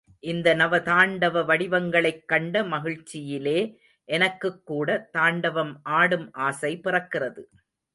[0.19, 3.75] இந்த நவதாண்டவ வடிவங்களைக் கண்ட மகிழ்ச்சியிலே
[4.05, 7.43] எனக்குக் கூட தாண்டவம் ஆடும் ஆசை பிறக்கிறது.